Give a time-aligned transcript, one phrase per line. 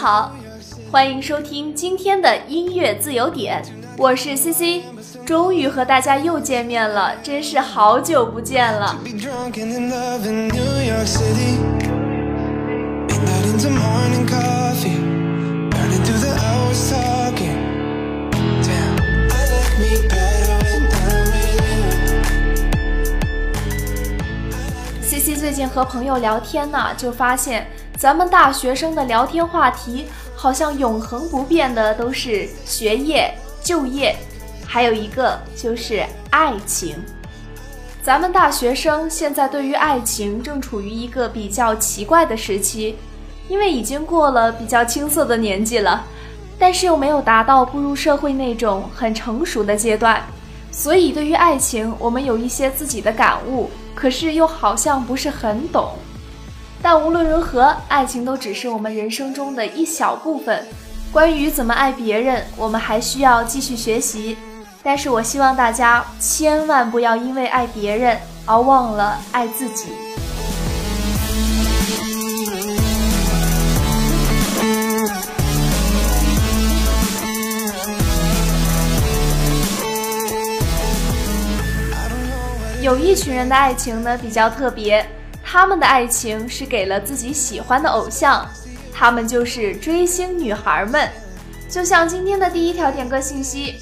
[0.00, 0.32] 好，
[0.90, 3.62] 欢迎收听今天的音乐自由点，
[3.98, 4.80] 我是 CC，
[5.26, 8.98] 终于和大家又见面了，真是好久不见了。
[25.40, 27.66] 最近和朋友聊天呢，就发现。
[27.96, 30.04] 咱们大学生的聊天话题
[30.36, 34.14] 好像永恒不变的都是学业、就业，
[34.66, 36.96] 还有一个就是爱情。
[38.02, 42.96] 咱们大学生现在对于爱情正处于一个比较奇怪的时期，
[43.48, 46.04] 因为已经过了比较青涩的年纪了，
[46.58, 50.22] 但是又没有达到步入社会那种很成熟的阶段，
[50.70, 55.92] 所以对于爱情我们有一些自己的感悟，可是又好像不是很懂。
[56.82, 60.66] 但无论如何，爱情都只是我们人生中的一小部分。
[61.12, 64.38] 关于怎么爱别人，我们还需要继续学习。
[64.82, 69.88] 但是我希望大家千万不要因为爱别人而忘了爱自己。
[82.90, 85.06] 有一群人的爱情呢，比较特别。
[85.44, 88.44] 他们的爱情是给了自己喜欢的偶像，
[88.92, 91.08] 他们就是追星女孩们。
[91.68, 93.76] 就像今天的第一条点歌信息，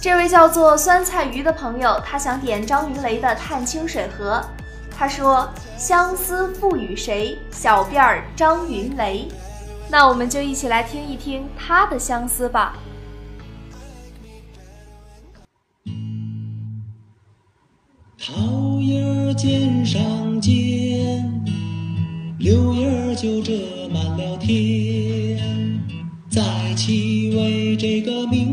[0.00, 4.40] 这位叫做酸菜鱼的朋友，他想点张云雷的《探清水河》。
[4.96, 7.36] 他说：“相思赋予谁？
[7.50, 9.26] 小辫儿张云雷。”
[9.90, 12.76] 那我们就一起来听一听他的相思吧。
[18.24, 21.42] 桃叶儿尖上尖，
[22.38, 23.52] 柳叶儿就遮
[23.92, 25.36] 满了天。
[26.30, 26.40] 再
[26.76, 28.51] 起为这个明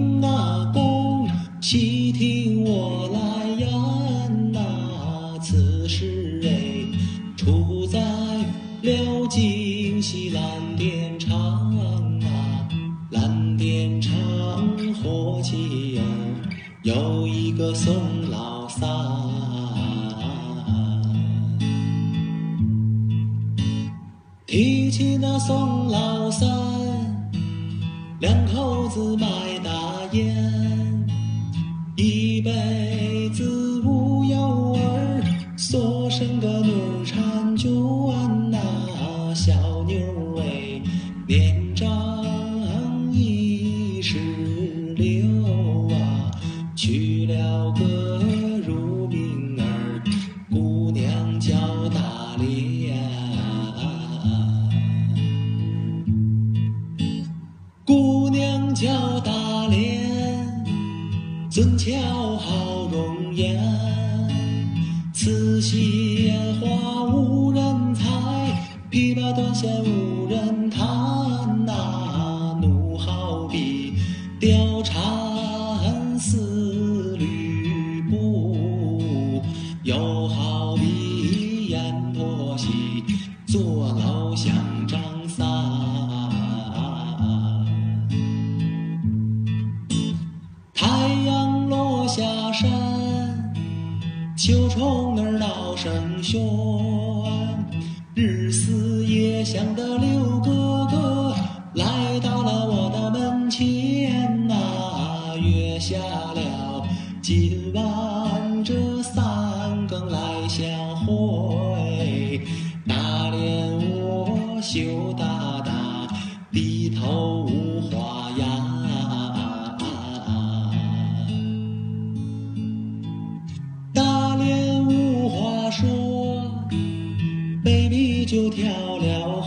[99.52, 99.89] 想的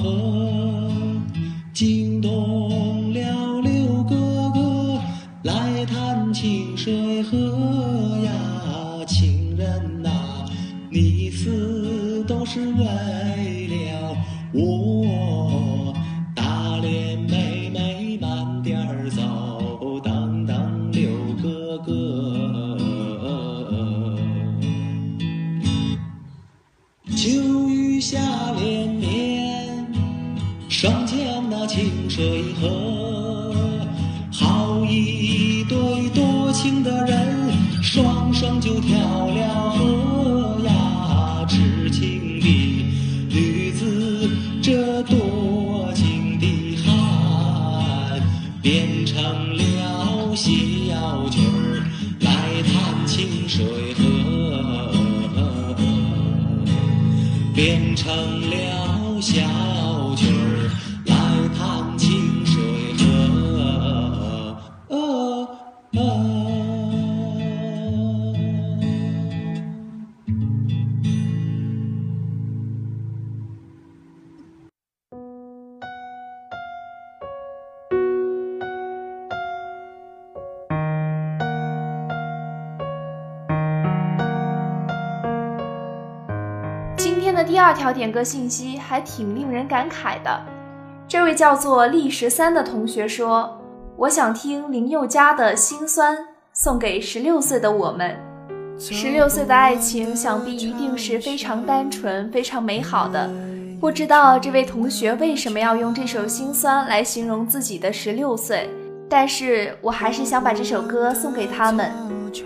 [0.02, 0.41] 了
[87.92, 90.40] 点歌信息还挺令人感慨的，
[91.06, 93.60] 这位叫做厉十三的同学说
[93.96, 96.16] ：“我想听林宥嘉的心酸，
[96.52, 98.16] 送给十六岁的我们。
[98.78, 103.30] 十六岁的爱情，想必一定是非常单纯、非常美好的。
[103.80, 108.68] 不知道这位同学为什么要用这首心酸来形容自己的十六岁，
[109.08, 111.90] 但是我还是想把这首歌送给他们，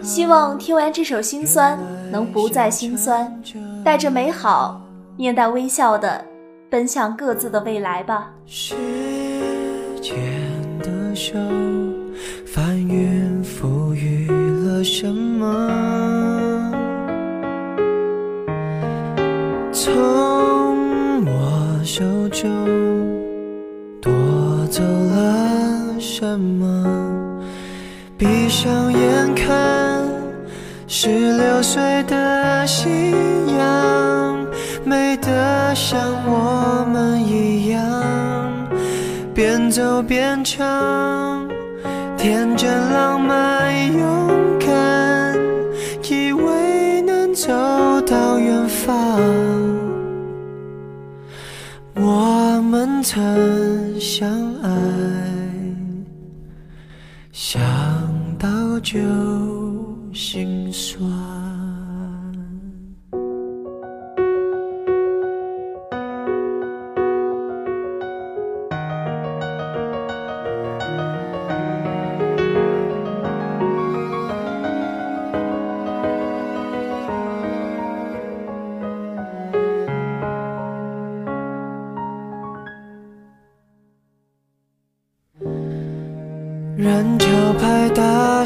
[0.03, 1.79] 希望听完这首心酸，
[2.11, 3.33] 能不再心酸，
[3.85, 4.81] 带着美好。”
[5.17, 6.25] 面带微笑的
[6.69, 8.33] 奔向各自的未来吧。
[8.45, 8.75] 时
[10.03, 10.15] 间
[10.81, 11.33] 的手
[12.47, 15.71] 翻云覆雨了什么？
[19.73, 22.51] 从我手中
[24.03, 24.13] 夺
[24.71, 27.41] 走了什么？
[28.19, 30.07] 闭上眼看
[30.87, 33.13] 十六岁的夕
[33.59, 34.26] 阳。
[34.89, 38.69] 美得像我们一样，
[39.35, 41.49] 边走边唱，
[42.17, 45.37] 天真浪漫勇敢，
[46.09, 47.53] 以为能走
[48.03, 49.21] 到远方。
[51.97, 54.31] 我们曾相
[54.63, 54.71] 爱，
[57.33, 57.61] 想
[58.39, 58.97] 到就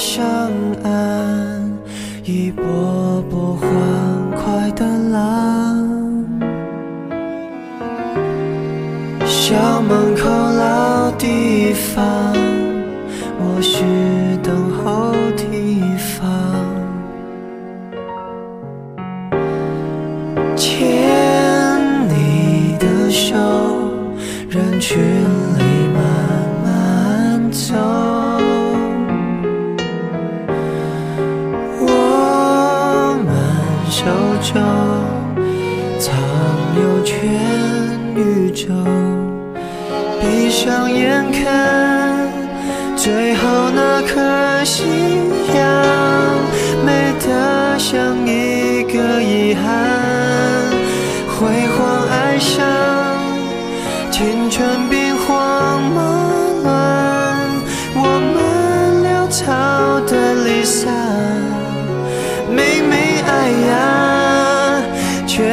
[0.00, 0.25] 上
[0.83, 1.71] 岸，
[2.25, 3.69] 一波波欢
[4.30, 5.87] 快的浪。
[9.26, 12.02] 校门口老地方，
[13.38, 13.85] 我是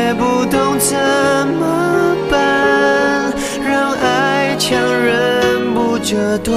[0.08, 0.98] 也不懂怎
[1.60, 3.30] 么办，
[3.62, 6.56] 让爱强忍不折断，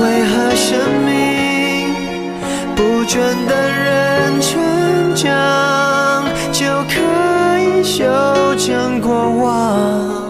[0.00, 1.94] 为何生命
[2.74, 7.02] 不准等人成长就可
[7.60, 7.84] 以？
[7.84, 8.02] 修
[8.56, 10.23] 正过往，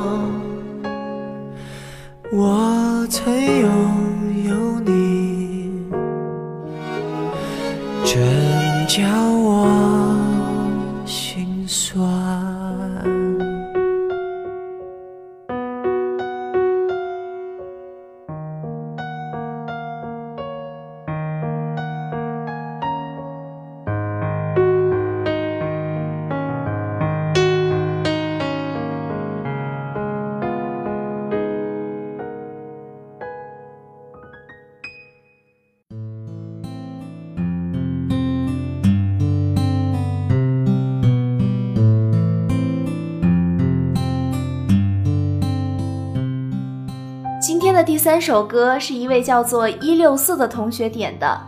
[47.94, 51.40] 第三首歌是一位叫做一六四的同学点的，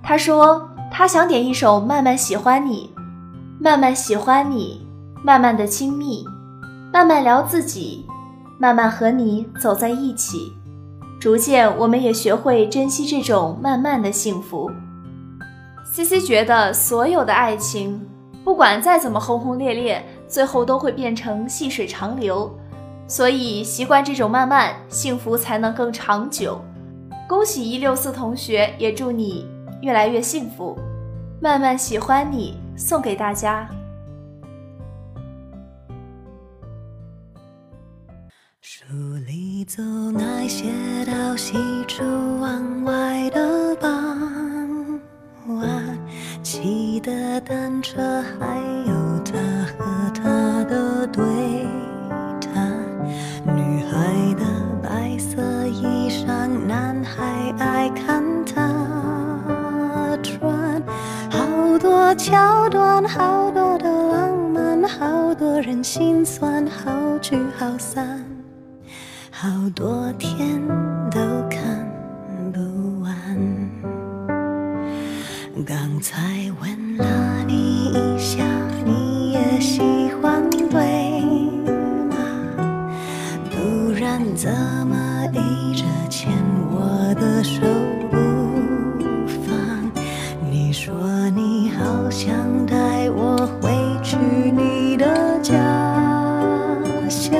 [0.00, 2.92] 他说他想点一首《慢慢喜欢你》，
[3.60, 4.86] 慢慢喜欢你，
[5.24, 6.24] 慢慢的亲密，
[6.92, 8.06] 慢慢聊自己，
[8.60, 10.52] 慢慢和你走在一起，
[11.18, 14.70] 逐渐我们也学会珍惜这种慢慢的幸福。
[15.84, 18.00] C C 觉得所有的爱情，
[18.44, 22.56] 不管再怎么轰轰烈烈，最后都会变成细水长流。
[23.08, 26.62] 所以习惯这种慢慢，幸福才能更长久。
[27.26, 29.48] 恭喜一六四同学，也祝你
[29.80, 30.78] 越来越幸福。
[31.40, 33.68] 慢慢喜欢你，送给大家。
[38.60, 38.84] 书
[39.26, 40.66] 里走那些
[41.06, 42.04] 到西出
[42.40, 45.00] 望外的傍
[45.46, 45.98] 晚，
[46.42, 49.07] 骑的单车，还有
[57.90, 58.68] 看她
[60.22, 60.82] 穿。
[61.30, 66.90] 好多桥段，好多的浪漫，好多人心酸，好
[67.20, 68.24] 聚好散，
[69.30, 70.60] 好多天
[71.10, 71.60] 都看
[72.52, 73.12] 不完。
[75.66, 76.16] 刚才
[76.60, 78.44] 问了你一下，
[78.84, 79.80] 你也喜
[80.20, 81.20] 欢对？
[82.08, 82.16] 吗？
[83.50, 84.48] 不然怎
[87.48, 87.62] 手
[88.10, 88.16] 不
[89.46, 89.90] 放？
[90.50, 90.92] 你说
[91.30, 92.30] 你好想
[92.66, 93.70] 带我回
[94.02, 94.18] 去
[94.52, 95.54] 你的家
[97.08, 97.32] 乡，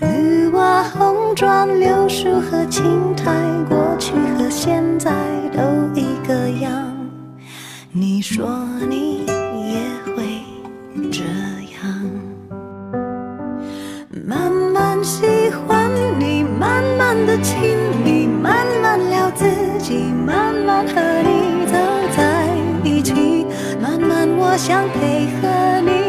[0.00, 2.84] 绿瓦红砖柳树和青
[3.16, 3.32] 苔，
[3.66, 5.10] 过去和现在
[5.56, 5.62] 都
[5.98, 6.94] 一个样。
[7.92, 8.46] 你说
[8.90, 9.80] 你也
[10.14, 10.42] 会
[11.10, 11.22] 这
[11.80, 11.82] 样，
[14.26, 15.24] 慢慢喜
[15.66, 15.90] 欢
[16.20, 16.44] 你。
[16.56, 17.76] 慢慢的亲，
[20.02, 21.74] 慢慢和你走
[22.16, 22.48] 在
[22.84, 23.46] 一起，
[23.80, 25.48] 慢慢我想配合
[25.80, 26.03] 你，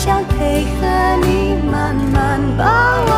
[0.00, 0.86] 想配合
[1.26, 2.64] 你，慢慢把
[3.02, 3.17] 我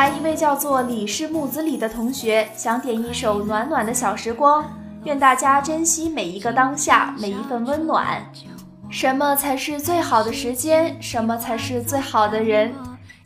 [0.00, 4.64] 来，一位叫做李氏木子李的同学想点一首《暖暖的小时光》，
[5.04, 8.24] 愿大家珍惜每一个当下，每一份温暖。
[8.88, 10.96] 什么才是最好的时间？
[11.02, 12.72] 什么才是最好的人？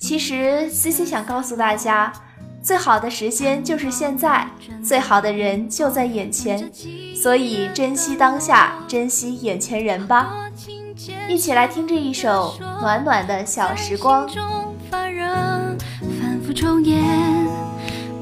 [0.00, 2.12] 其实，C C 想告诉大家，
[2.60, 4.48] 最好的时间就是现在，
[4.84, 6.72] 最好的人就在眼前，
[7.14, 10.50] 所以珍惜当下，珍惜眼前人吧。
[11.28, 14.28] 一起来听这一首《暖暖的小时光》。
[16.54, 17.02] 重演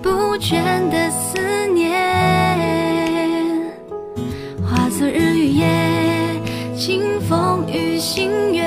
[0.02, 0.08] 不
[0.38, 1.38] 倦的思
[1.74, 1.92] 念，
[4.64, 5.66] 化作日与夜，
[6.74, 8.62] 清风与星月，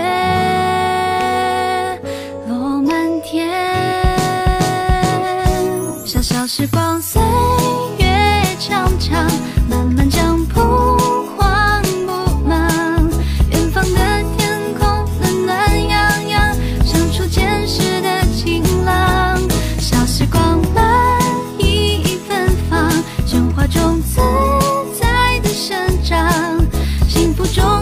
[27.45, 27.74] escuchó.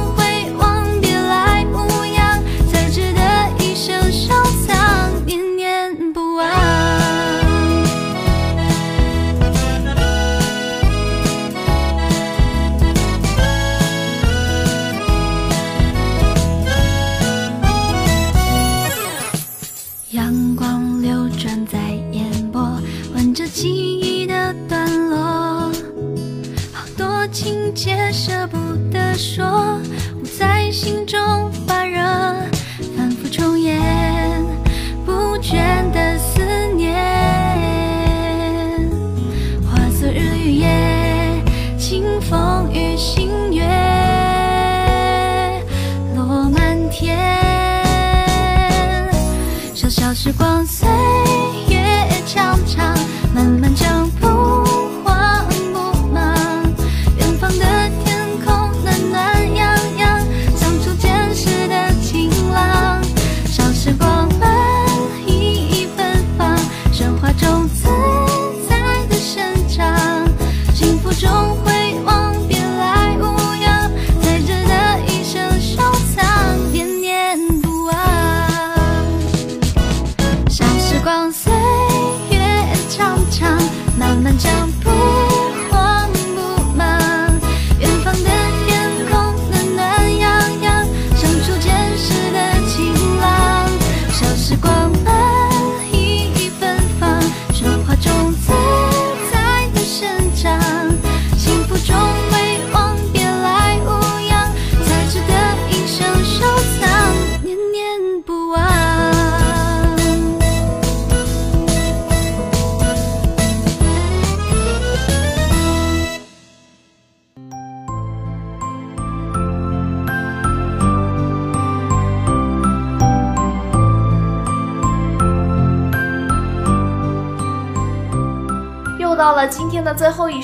[50.23, 50.65] 时光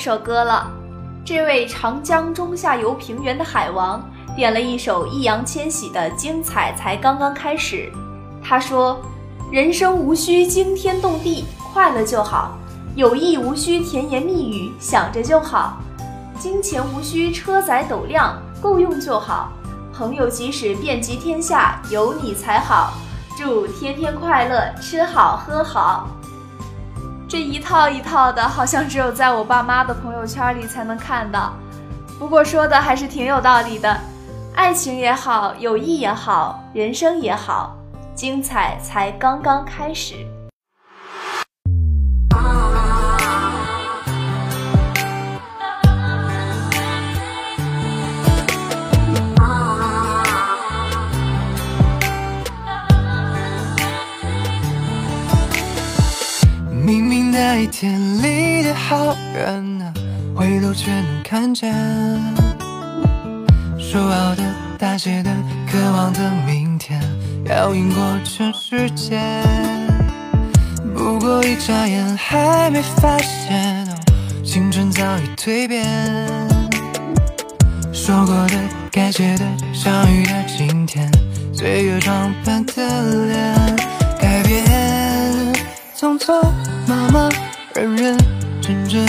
[0.00, 0.66] 首歌了，
[1.26, 4.02] 这位长江中下游平原的海王
[4.34, 7.76] 点了一首易烊千玺的《精彩才刚刚开始》。
[8.42, 8.98] 他说
[9.52, 12.56] ：“人生无需惊天动地，快乐就好；
[12.96, 15.76] 友谊无需甜言蜜语，想着就好；
[16.38, 19.52] 金钱无需车载斗量，够用就好；
[19.92, 22.94] 朋友即使遍及天下，有你才好。
[23.36, 26.08] 祝天天快乐，吃好喝好。”
[27.30, 31.52] 这一套一套的，好像只有在我爸妈的朋友圈里才能看到。
[32.18, 33.96] 不过说的还是挺有道理的，
[34.52, 37.76] 爱情也好，友谊也好，人生也好，
[38.16, 40.26] 精彩才刚刚开始。
[57.80, 59.90] 天里的好人啊，
[60.36, 61.74] 回头却能看见。
[63.78, 64.42] 说好的、
[64.76, 65.30] 大写的、
[65.66, 67.00] 渴望的明天，
[67.46, 69.18] 要赢过全世界。
[70.94, 73.88] 不过一眨眼，还没发现，
[74.44, 75.82] 青春早已蜕变。
[77.94, 78.58] 说过的、
[78.92, 81.10] 该写的、相遇的今天，
[81.54, 83.76] 岁月装扮的脸，
[84.20, 85.54] 改变，
[85.96, 86.42] 匆匆
[86.86, 87.32] 忙忙，
[87.74, 88.18] 认认
[88.60, 89.06] 真真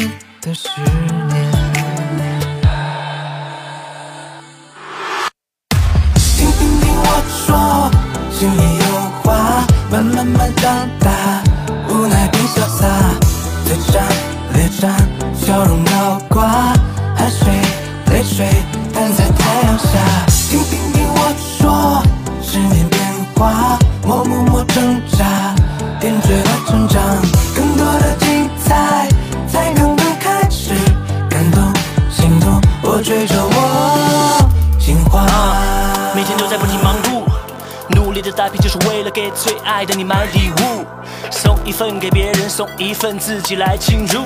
[42.62, 44.26] 送一份自己来庆祝。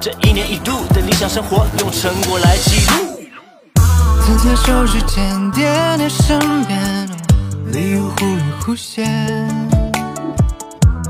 [0.00, 3.20] 这一年一度的理想生活，用成果来记录。
[4.24, 7.08] 牵牵手指尖，点点身边，
[7.66, 9.06] 礼物忽隐忽现。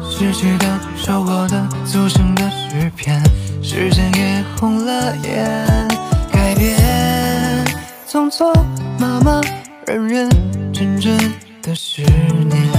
[0.03, 3.23] 失去的、收获的，组成的诗篇，
[3.63, 5.89] 时间也红了眼。
[6.31, 7.65] 改变，
[8.07, 8.53] 匆匆
[8.99, 9.43] 忙忙，
[9.87, 10.29] 认认
[10.75, 11.17] 真真
[11.63, 12.76] 的十年。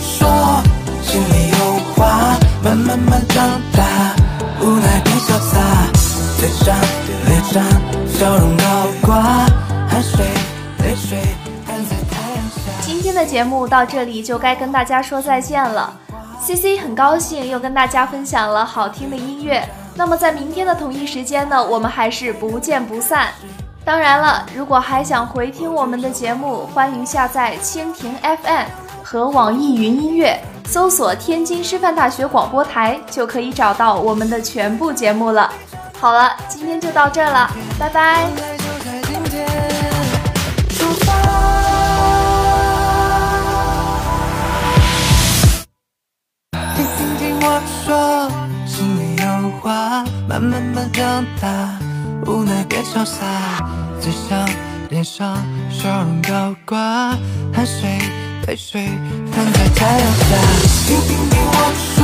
[0.00, 0.62] 说，
[1.02, 1.56] 心里有
[1.94, 4.14] 话，慢慢慢长大，
[4.60, 5.60] 无奈变潇洒，
[6.38, 6.74] 嘴上
[7.26, 7.62] 脸上
[8.08, 8.64] 笑容高
[9.02, 9.14] 挂，
[9.88, 10.24] 汗水
[10.78, 11.18] 泪水。
[12.80, 15.92] 今天的节目到这里就该跟大家说再见了。
[16.40, 23.28] C C 很高兴又跟大家分享了好听的音乐，那么在明天的同一时间呢，我们还是不见不散。
[23.84, 28.83] 当然了，如果还想回听我们的节目，欢迎下载蜻蜓 FM。
[29.14, 35.52] 和网易云音乐搜索“天津师范大学广播台”，就可以找到我们的全部节目了。
[36.00, 37.48] 好了，今天就到这了，
[37.78, 38.28] 拜拜。
[46.74, 48.28] 听听听我说，
[48.66, 51.78] 心里有话，慢慢慢长大，
[52.26, 53.24] 无奈变潇洒，
[54.00, 54.44] 嘴上
[54.90, 55.36] 脸上
[55.70, 57.16] 笑容高挂，
[57.54, 58.23] 汗水。
[58.46, 58.84] 泪水
[59.32, 60.36] 摊在太阳下，
[60.86, 61.52] 听听听我
[61.96, 62.02] 说，